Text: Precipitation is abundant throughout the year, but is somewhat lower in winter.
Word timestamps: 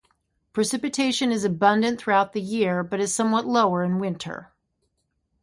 Precipitation 0.51 1.31
is 1.31 1.43
abundant 1.45 2.01
throughout 2.01 2.33
the 2.33 2.41
year, 2.41 2.81
but 2.81 2.99
is 2.99 3.13
somewhat 3.13 3.45
lower 3.45 3.83
in 3.83 3.99
winter. 3.99 4.51